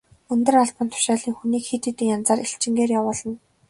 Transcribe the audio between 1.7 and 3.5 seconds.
хэдэн янзаар элчингээр явуулна.